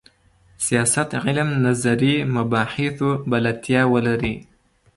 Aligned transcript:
سیاست 0.65 1.09
علم 1.27 1.49
نظري 1.65 2.13
مباحثو 2.35 3.09
بلدتیا 3.31 3.81
ولري. 3.93 4.35